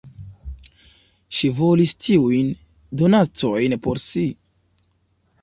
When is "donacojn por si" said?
3.03-4.27